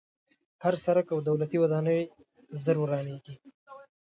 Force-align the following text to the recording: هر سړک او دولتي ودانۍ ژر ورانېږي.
هر 0.63 0.73
سړک 0.85 1.07
او 1.13 1.19
دولتي 1.29 1.57
ودانۍ 1.59 2.01
ژر 2.61 2.77
ورانېږي. 2.79 3.35